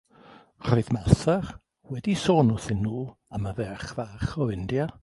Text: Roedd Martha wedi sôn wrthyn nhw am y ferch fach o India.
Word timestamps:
Roedd 0.69 0.89
Martha 0.95 1.35
wedi 1.91 2.17
sôn 2.23 2.51
wrthyn 2.55 2.83
nhw 2.87 2.99
am 3.37 3.49
y 3.53 3.57
ferch 3.61 3.89
fach 4.01 4.37
o 4.47 4.51
India. 4.59 4.95